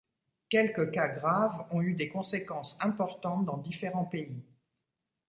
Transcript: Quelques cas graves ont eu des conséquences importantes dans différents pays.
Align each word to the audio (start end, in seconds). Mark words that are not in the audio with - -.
Quelques 0.49 0.89
cas 0.89 1.09
graves 1.09 1.67
ont 1.69 1.79
eu 1.83 1.93
des 1.93 2.09
conséquences 2.09 2.75
importantes 2.81 3.45
dans 3.45 3.57
différents 3.59 4.05
pays. 4.05 4.41